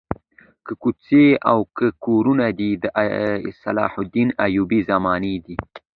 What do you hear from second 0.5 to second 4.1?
که کوڅې او که کورونه دي د صلاح